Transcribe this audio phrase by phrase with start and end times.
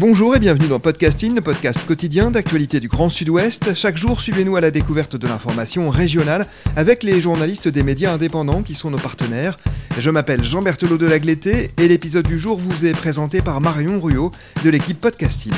[0.00, 3.74] Bonjour et bienvenue dans Podcasting, le podcast quotidien d'actualité du Grand Sud-Ouest.
[3.74, 8.62] Chaque jour, suivez-nous à la découverte de l'information régionale avec les journalistes des médias indépendants
[8.62, 9.58] qui sont nos partenaires.
[9.98, 13.98] Je m'appelle Jean Berthelot de Lagleté et l'épisode du jour vous est présenté par Marion
[13.98, 14.30] Ruot
[14.64, 15.52] de l'équipe Podcasting.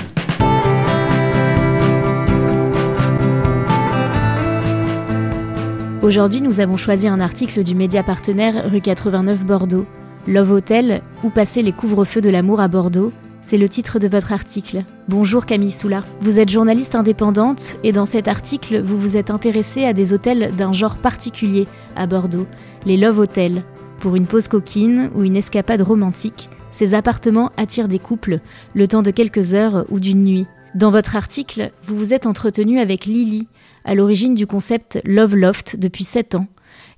[6.01, 9.85] Aujourd'hui, nous avons choisi un article du média partenaire rue 89 Bordeaux.
[10.27, 13.13] Love Hotel, où passer les couvre-feux de l'amour à Bordeaux,
[13.51, 14.85] c'est le titre de votre article.
[15.09, 16.05] Bonjour Camille Soula.
[16.21, 20.55] Vous êtes journaliste indépendante et dans cet article, vous vous êtes intéressée à des hôtels
[20.55, 22.47] d'un genre particulier à Bordeaux,
[22.87, 23.65] les Love Hotels.
[23.99, 28.39] Pour une pause coquine ou une escapade romantique, ces appartements attirent des couples
[28.75, 30.47] le temps de quelques heures ou d'une nuit.
[30.77, 33.49] Dans votre article, vous vous êtes entretenu avec Lily,
[33.85, 36.47] à l'origine du concept Love Loft depuis 7 ans.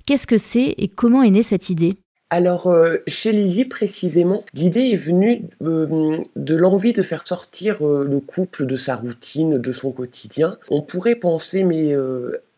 [0.05, 1.97] Qu'est-ce que c'est et comment est née cette idée?
[2.29, 8.03] Alors, euh, chez Lily précisément, l'idée est venue euh, de l'envie de faire sortir euh,
[8.03, 10.57] le couple de sa routine, de son quotidien.
[10.69, 11.95] On pourrait penser, mais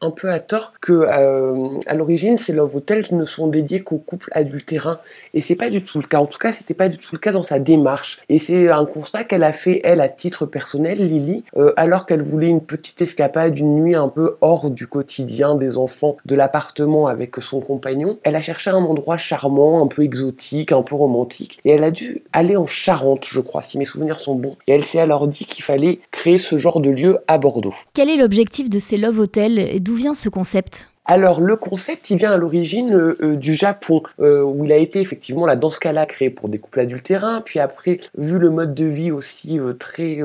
[0.06, 3.98] un peu à tort que euh, à l'origine ces love hotels ne sont dédiés qu'aux
[3.98, 5.00] couples adultérins.
[5.34, 6.20] Et c'est pas du tout le cas.
[6.20, 8.22] En tout cas c'était pas du tout le cas dans sa démarche.
[8.30, 12.22] Et c'est un constat qu'elle a fait elle à titre personnel Lily euh, alors qu'elle
[12.22, 17.08] voulait une petite escapade une nuit un peu hors du quotidien des enfants de l'appartement
[17.08, 18.17] avec son compagnon.
[18.23, 21.59] Elle a cherché un endroit charmant un peu exotique un peu romantique.
[21.66, 24.56] Et elle a dû aller en Charente je crois si mes souvenirs sont bons.
[24.67, 27.73] Et elle s'est alors dit qu'il fallait créer ce genre de lieu à Bordeaux.
[27.94, 30.90] Quel est l'objectif de ces love hotels et d'où vient ce concept?
[31.08, 34.78] Alors le concept, il vient à l'origine euh, euh, du Japon, euh, où il a
[34.78, 38.73] été effectivement là dans ce cas-là pour des couples adultérins, puis après, vu le mode
[38.73, 40.20] de vie aussi très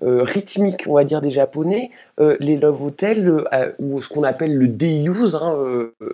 [0.00, 3.44] rythmique, on va dire des Japonais, les love hotels
[3.80, 5.56] ou ce qu'on appelle le day use, hein,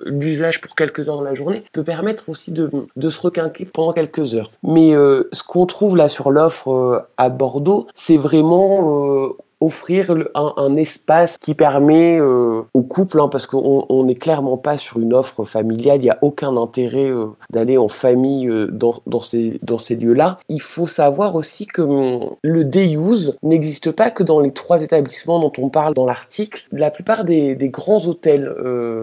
[0.04, 4.34] l'usage pour quelques heures dans la journée, peut permettre aussi de se requinquer pendant quelques
[4.34, 4.50] heures.
[4.62, 4.92] Mais
[5.32, 12.18] ce qu'on trouve là sur l'offre à Bordeaux, c'est vraiment offrir un, espace qui permet
[12.18, 16.10] euh, au couple, hein, parce qu'on n'est clairement pas sur une offre familiale, il n'y
[16.10, 19.60] a aucun intérêt euh, d'aller en famille euh, dans, ces,
[19.96, 20.38] lieux-là.
[20.48, 24.82] Il faut savoir aussi que hum, le day use n'existe pas que dans les trois
[24.82, 26.66] établissements dont on parle dans l'article.
[26.72, 28.54] La plupart des, des grands hôtels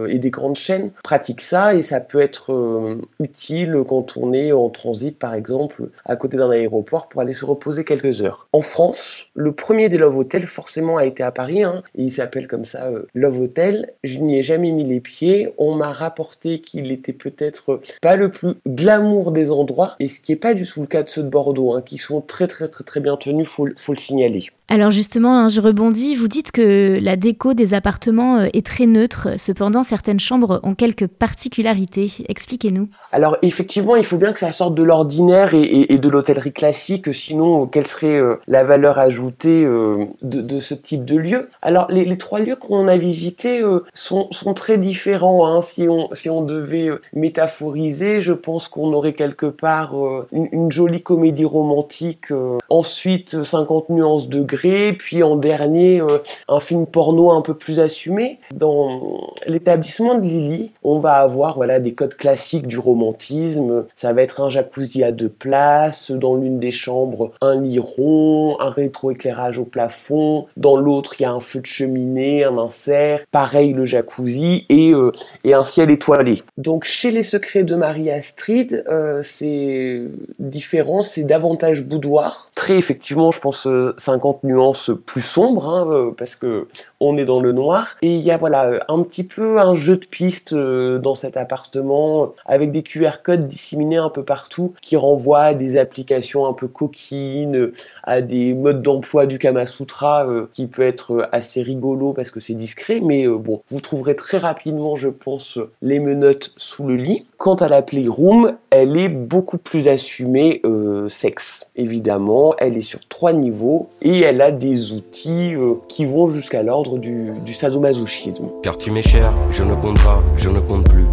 [0.09, 4.69] et des grandes chaînes pratiquent ça et ça peut être utile quand on est en
[4.69, 8.47] transit par exemple à côté d'un aéroport pour aller se reposer quelques heures.
[8.53, 12.47] En France, le premier des love hotels forcément a été à Paris, hein, il s'appelle
[12.47, 13.93] comme ça euh, Love Hotel.
[14.03, 15.53] Je n'y ai jamais mis les pieds.
[15.57, 20.31] On m'a rapporté qu'il était peut-être pas le plus glamour des endroits, et ce qui
[20.31, 22.67] n'est pas du tout le cas de ceux de Bordeaux, hein, qui sont très très
[22.67, 24.49] très très bien tenus, faut, faut le signaler.
[24.69, 28.85] Alors justement, hein, je rebondis, vous dites que la déco des appartements euh, est très
[28.85, 32.11] neutre, cependant certaines chambres ont quelques particularités.
[32.27, 32.89] Expliquez-nous.
[33.13, 37.65] Alors effectivement, il faut bien que ça sorte de l'ordinaire et, de l'hôtellerie classique, sinon
[37.65, 42.39] quelle serait euh, la valeur ajoutée euh, de, ce type de lieu Alors les, trois
[42.39, 45.47] lieux qu'on a visités sont, très différents.
[45.47, 45.61] Hein.
[45.61, 49.93] Si, on, si on devait métaphoriser, je pense qu'on aurait quelque part
[50.31, 52.27] une, une, jolie comédie romantique,
[52.69, 54.67] ensuite 50 nuances de gris
[54.97, 58.39] puis en dernier, euh, un film porno un peu plus assumé.
[58.53, 63.85] Dans l'établissement de Lily, on va avoir voilà des codes classiques du romantisme.
[63.95, 68.57] Ça va être un jacuzzi à deux places, dans l'une des chambres, un lit rond,
[68.59, 70.26] un rétroéclairage au plafond.
[70.55, 74.91] Dans l'autre, il y a un feu de cheminée, un insert, pareil le jacuzzi et,
[74.91, 75.11] euh,
[75.43, 76.41] et un ciel étoilé.
[76.57, 80.01] Donc chez les secrets de Marie Astrid, euh, c'est
[80.39, 82.49] différent, c'est davantage boudoir.
[82.55, 83.67] Très effectivement, je pense
[83.97, 86.67] 50 nuance plus sombre, hein, euh, parce que
[86.99, 87.95] on est dans le noir.
[88.01, 91.37] Et il y a voilà un petit peu un jeu de pistes euh, dans cet
[91.37, 96.53] appartement, avec des QR codes disséminés un peu partout, qui renvoient à des applications un
[96.53, 97.71] peu coquines,
[98.03, 102.39] à des modes d'emploi du Kama Sutra, euh, qui peut être assez rigolo parce que
[102.39, 107.25] c'est discret, mais bon, vous trouverez très rapidement, je pense, les menottes sous le lit.
[107.37, 110.61] Quant à la Playroom, elle est beaucoup plus assumée
[111.09, 112.53] sexe, évidemment.
[112.59, 116.99] Elle est sur trois niveaux et elle a des outils euh, qui vont jusqu'à l'ordre
[116.99, 118.49] du, du sadomasochisme.
[118.61, 121.07] Car tu m'es cher, je ne compte pas, je ne compte plus.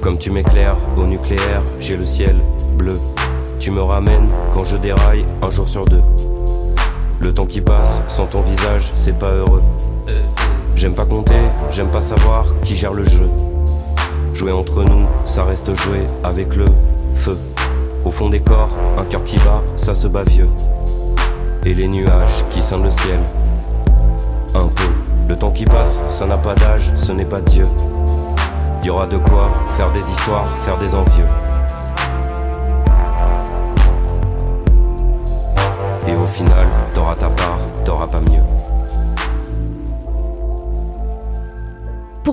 [0.00, 2.34] Comme tu m'éclaires au nucléaire, j'ai le ciel
[2.76, 2.96] bleu.
[3.60, 6.02] Tu me ramènes quand je déraille un jour sur deux.
[7.20, 9.62] Le temps qui passe sans ton visage, c'est pas heureux.
[10.74, 11.40] J'aime pas compter,
[11.70, 13.28] j'aime pas savoir qui gère le jeu.
[14.38, 16.66] Jouer entre nous, ça reste jouer avec le
[17.12, 17.36] feu.
[18.04, 20.48] Au fond des corps, un cœur qui bat, ça se bat vieux
[21.66, 23.18] et les nuages qui scindent le ciel.
[24.54, 24.92] Un peu.
[25.28, 27.66] Le temps qui passe, ça n'a pas d'âge, ce n'est pas Dieu.
[28.84, 31.26] Y aura de quoi faire des histoires, faire des envieux.
[36.06, 37.47] Et au final, pas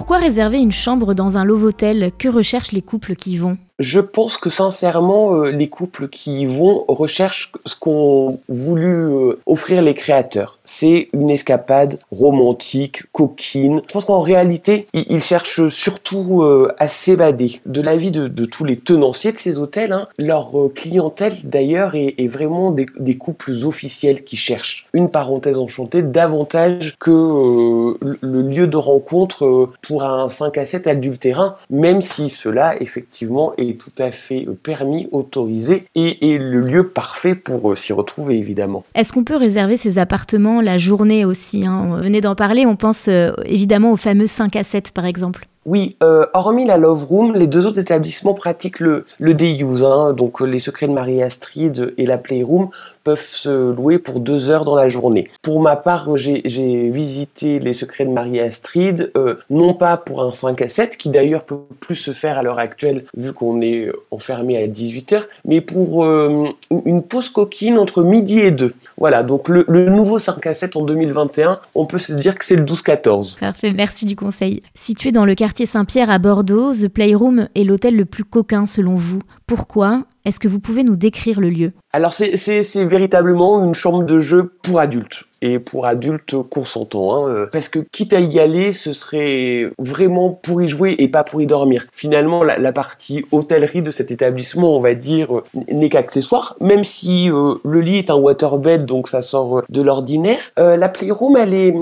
[0.08, 3.58] Pourquoi réserver une chambre dans un love-hôtel Que recherchent les couples qui vont?
[3.80, 9.36] Je pense que sincèrement, euh, les couples qui y vont recherchent ce qu'ont voulu euh,
[9.46, 10.60] offrir les créateurs.
[10.64, 13.82] C'est une escapade romantique, coquine.
[13.88, 18.64] Je pense qu'en réalité, ils, cherchent surtout euh, à s'évader de la vie de, tous
[18.64, 19.92] les tenanciers de ces hôtels.
[19.92, 20.08] Hein.
[20.18, 26.96] Leur clientèle, d'ailleurs, est, vraiment des, des, couples officiels qui cherchent une parenthèse enchantée davantage
[27.00, 33.54] que le lieu de rencontre pour un 5 à 7 adultérin, même si cela, effectivement,
[33.58, 38.84] est tout à fait permis, autorisé et, le lieu parfait pour euh, s'y retrouver évidemment.
[38.94, 41.88] Est-ce qu'on peut réserver ces appartements la journée aussi hein?
[41.90, 45.48] On venait d'en parler, on pense euh, évidemment aux fameux 5 à 7 par exemple.
[45.66, 49.84] Oui, euh, hormis la Love Room, les deux autres établissements pratiquent le, le day use,
[49.84, 52.70] hein, donc les Secrets de Marie-Astrid et la Playroom
[53.06, 55.30] peuvent se louer pour deux heures dans la journée.
[55.44, 60.64] Pour ma part, j'ai visité les secrets de Marie-Astrid, euh, non pas pour un 5
[60.64, 64.58] à 7, qui d'ailleurs peut plus se faire à l'heure actuelle vu qu'on est enfermé
[64.58, 66.50] à 18h, mais pour euh,
[66.86, 68.74] une pause coquine entre midi et 2.
[68.98, 72.44] Voilà, donc le, le, nouveau 5 à 7 en 2021, on peut se dire que
[72.44, 73.38] c'est le 12-14.
[73.40, 74.64] Parfait, merci du conseil.
[74.74, 78.96] Situé dans le quartier Saint-Pierre à Bordeaux, The Playroom est l'hôtel le plus coquin selon
[78.96, 79.20] vous.
[79.46, 80.06] Pourquoi?
[80.26, 81.72] Est-ce que vous pouvez nous décrire le lieu?
[81.94, 87.16] Alors c'est véritablement une chambre de jeu pour adultes et pour adultes consentants.
[87.16, 91.08] Hein, euh, parce que quitte à y aller, ce serait vraiment pour y jouer et
[91.08, 91.88] pas pour y dormir.
[91.92, 95.42] Finalement, la, partie hôtellerie de cet établissement, on va dire,
[95.72, 100.40] n'est qu'accessoire, même si euh, le lit est un waterbed, donc ça sort de l'ordinaire.
[100.60, 101.74] Euh, la playroom, elle est,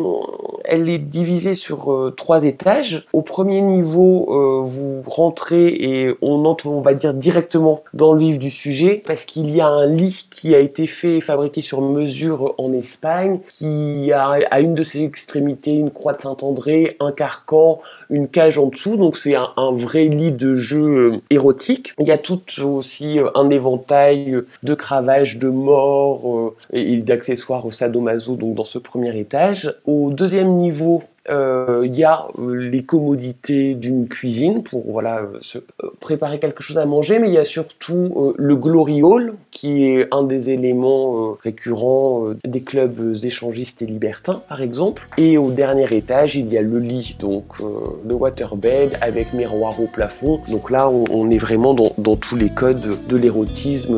[0.66, 3.08] elle est divisée sur trois étages.
[3.12, 8.40] Au premier niveau, vous rentrez et on entre, on va dire, directement dans le vif
[8.40, 11.82] du sujet, parce qu'il y a un lit qui a été fait et fabriqué sur
[11.82, 17.12] mesure en Espagne, qui a à une de ses extrémités une croix de Saint-André, un
[17.12, 21.94] carcan, une cage en dessous, donc c'est un, vrai lit de jeu euh, érotique.
[22.00, 27.66] Il y a tout aussi euh, un éventail de cravages, de morts euh, et d'accessoires
[27.72, 29.74] sadomaso donc dans ce premier étage.
[29.86, 35.58] Au deuxième niveau, il y a euh, les commodités d'une cuisine pour voilà euh, se
[36.02, 40.08] préparer quelque chose à manger, mais il y a surtout le glory hall qui est
[40.12, 45.08] un des éléments récurrents des clubs échangistes et libertins par exemple.
[45.18, 49.88] Et au dernier étage, il y a le lit, donc le waterbed avec miroir au
[49.88, 50.40] plafond.
[50.50, 53.98] Donc là, on, est vraiment dans, tous les codes de l'érotisme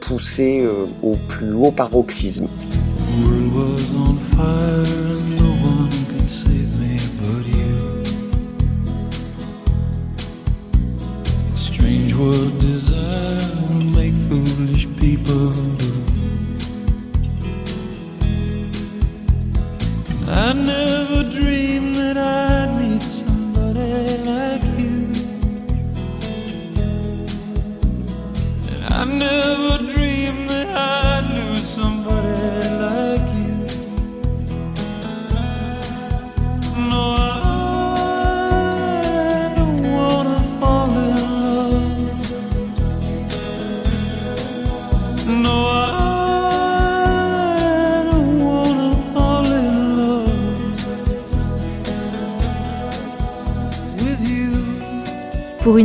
[0.00, 0.66] poussé
[1.02, 2.48] au plus haut paroxysme.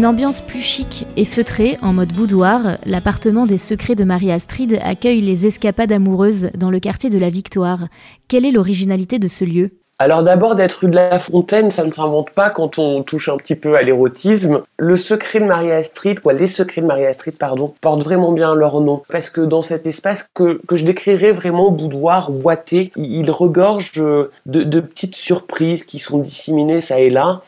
[0.01, 5.21] Une ambiance plus chic et feutrée, en mode boudoir, l'appartement des secrets de Marie-Astrid accueille
[5.21, 7.81] les escapades amoureuses dans le quartier de la Victoire.
[8.27, 9.69] Quelle est l'originalité de ce lieu?
[9.99, 13.37] Alors d'abord d'être rue de la Fontaine, ça ne s'invente pas quand on touche un
[13.37, 14.63] petit peu à l'érotisme.
[14.79, 17.37] Le secret de Maria Astrid, les secrets de Maria Astrid,
[17.81, 19.03] portent vraiment bien leur nom.
[19.11, 24.79] Parce que dans cet espace que, je décrirais vraiment boudoir, boité, il regorge de, de
[24.79, 27.41] petites surprises qui sont disséminées ça et là,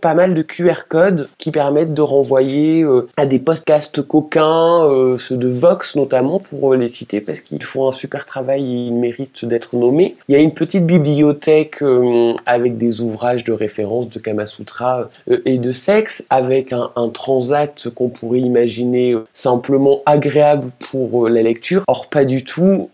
[0.00, 5.16] pas mal de QR codes qui permettent de renvoyer euh, à des podcasts coquins, euh,
[5.16, 8.94] ceux de Vox notamment pour les citer parce qu'ils font un super travail et ils
[8.94, 10.14] méritent d'être nommés.
[10.28, 15.38] Il y a une petite bibliothèque euh, avec des ouvrages de référence de Kamasutra euh,
[15.44, 21.82] et de sexe, avec un, transat qu'on pourrait imaginer euh, simplement agréable pour la lecture.
[21.88, 22.88] Or, pas du tout.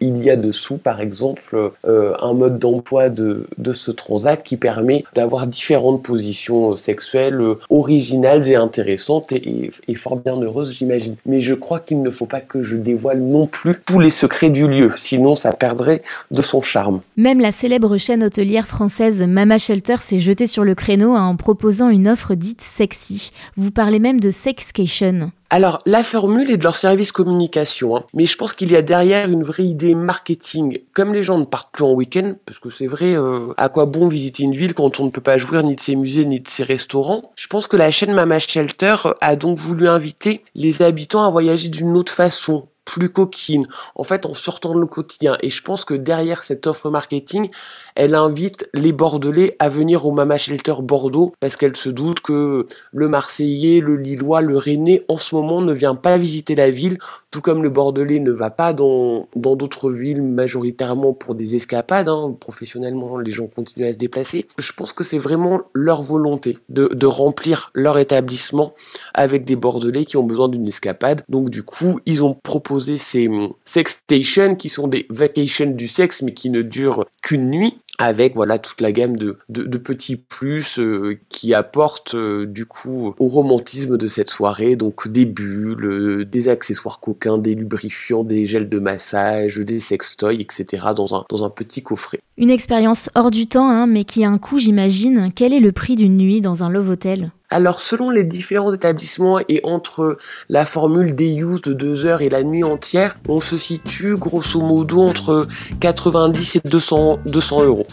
[0.00, 5.04] il y a dessous, par exemple, un mode d'emploi de, de ce transat qui permet
[5.14, 11.16] d'avoir différentes positions sexuelles originales et intéressantes et, et fort bien heureuses, j'imagine.
[11.26, 14.50] Mais je crois qu'il ne faut pas que je dévoile non plus tous les secrets
[14.50, 17.00] du lieu, sinon ça perdrait de son charme.
[17.16, 21.88] Même la célèbre chaîne hôtelière française Mama Shelter s'est jetée sur le créneau en proposant
[21.88, 23.30] une offre dite sexy.
[23.56, 25.30] Vous parlez même de sexcation.
[25.48, 28.04] Alors, la formule est de leur service communication, hein.
[28.14, 30.80] mais je pense qu'il y a derrière une vraie idée marketing.
[30.92, 33.86] Comme les gens ne partent plus en week-end, parce que c'est vrai, euh, à quoi
[33.86, 36.40] bon visiter une ville quand on ne peut pas jouir ni de ses musées ni
[36.40, 37.22] de ses restaurants?
[37.36, 41.68] Je pense que la chaîne Mama Shelter a donc voulu inviter les habitants à voyager
[41.68, 45.36] d'une autre façon, plus coquine, en fait en sortant de le quotidien.
[45.42, 47.50] Et je pense que derrière cette offre marketing,
[47.94, 52.66] elle invite les Bordelais à venir au Mama Shelter Bordeaux parce qu'elle se doute que
[52.92, 56.98] le Marseillais, le Lillois, le Rennais en ce moment ne vient pas visiter la ville,
[57.36, 62.08] tout comme le Bordelais ne va pas dans d'autres villes majoritairement pour des escapades.
[62.08, 62.34] Hein.
[62.40, 64.46] Professionnellement, les gens continuent à se déplacer.
[64.56, 68.72] Je pense que c'est vraiment leur volonté de, de remplir leur établissement
[69.12, 71.24] avec des Bordelais qui ont besoin d'une escapade.
[71.28, 73.28] Donc du coup, ils ont proposé ces
[73.66, 78.34] sex stations qui sont des vacations du sexe mais qui ne durent qu'une nuit avec
[78.34, 83.28] voilà toute la gamme de, de, petits plus euh, qui apportent euh, du coup au
[83.28, 88.68] romantisme de cette soirée donc des bulles, euh, des accessoires coquins, des lubrifiants, des gels
[88.68, 90.88] de massage, des sextoys, etc.
[90.94, 92.20] dans un, dans un petit coffret.
[92.36, 95.30] Une expérience hors du temps, hein, mais qui a un coût j'imagine.
[95.34, 97.30] Quel est le prix d'une nuit dans un Love Hotel?
[97.50, 100.16] Alors selon les différents établissements et entre
[100.48, 104.60] la formule day use de 2 heures et la nuit entière, on se situe grosso
[104.60, 105.46] modo entre
[105.80, 107.86] 90 et 200, 200 euros.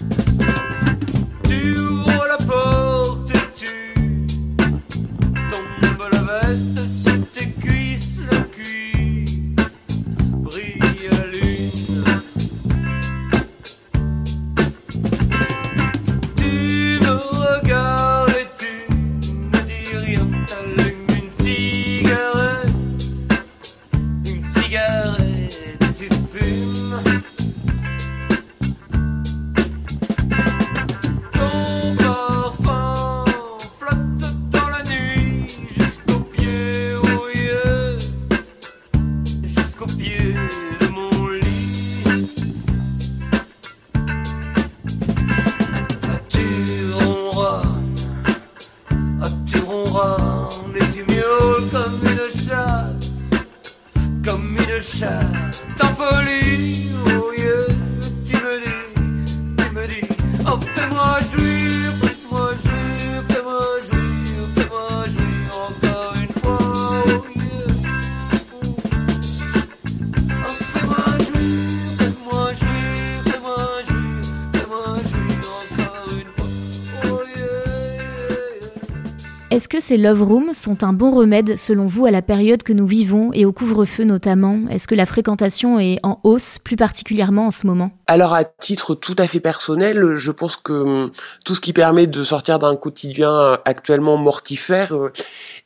[79.63, 82.73] Est-ce que ces love rooms sont un bon remède selon vous à la période que
[82.73, 84.59] nous vivons et au couvre-feu notamment?
[84.69, 87.91] Est-ce que la fréquentation est en hausse, plus particulièrement en ce moment?
[88.07, 91.11] Alors à titre tout à fait personnel, je pense que hum,
[91.45, 95.13] tout ce qui permet de sortir d'un quotidien actuellement mortifère euh,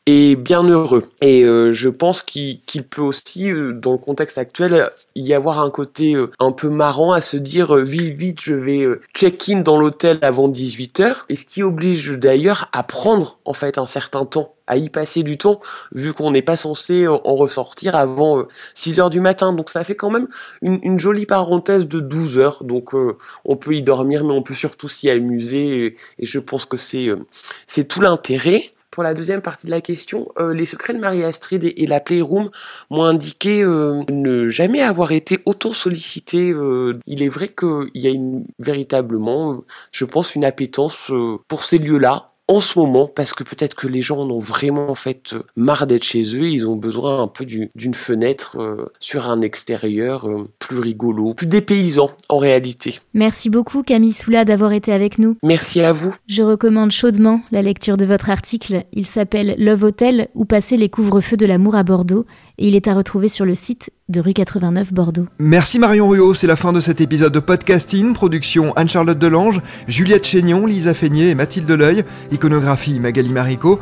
[0.08, 1.04] et bien heureux.
[1.22, 5.70] Et euh, je pense qu'il peut aussi, euh, dans le contexte actuel, y avoir un
[5.70, 10.18] côté euh, un peu marrant à se dire vite, vite, je vais check-in dans l'hôtel
[10.22, 14.78] avant 18h, et ce qui oblige d'ailleurs à prendre en fait un certain temps à
[14.78, 15.60] y passer du temps,
[15.94, 19.54] vu qu'on n'est pas censé en ressortir avant 6 heures du matin.
[19.54, 20.28] Donc ça fait quand même
[20.62, 22.64] une, une jolie parenthèse de 12 heures.
[22.66, 22.94] Donc
[23.46, 25.86] on peut y dormir, mais on peut surtout s'y amuser.
[25.86, 27.08] Et, et, je pense que c'est
[27.66, 31.64] c'est tout l'intérêt pour la deuxième partie de la question, euh, les secrets de Marie-Astrid
[31.64, 32.50] et, la Playroom
[32.90, 36.50] m'ont indiqué euh, ne jamais avoir été autant sollicité.
[36.50, 36.94] Euh.
[37.06, 39.60] il est vrai qu'il y a une, véritablement,
[39.92, 41.12] je pense, une appétence
[41.48, 44.90] pour ces lieux-là en ce moment parce que peut-être que les gens en ont vraiment
[44.90, 48.86] en fait euh, marre d'être chez eux, ils ont besoin un peu d'une fenêtre euh,
[49.00, 53.00] sur un extérieur euh, plus rigolo, plus dépaysant en réalité.
[53.14, 55.38] Merci beaucoup Camille Soula d'avoir été avec nous.
[55.44, 56.16] Merci à vous.
[56.28, 58.86] Je recommande chaudement la lecture de votre article.
[58.94, 62.26] Il s'appelle Love Hotel ou passer les couvre-feux de l'amour à Bordeaux
[62.58, 65.26] et il est à retrouver sur le site de rue 89 Bordeaux.
[65.38, 70.26] Merci Marion Ruot, c'est la fin de cet épisode de podcasting, production Anne-Charlotte Delange, Juliette
[70.26, 73.82] Chénion, Lisa Feignet et Mathilde Leuil, iconographie Magali Marico,